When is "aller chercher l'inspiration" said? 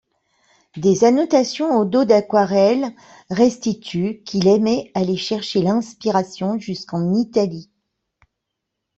4.95-6.57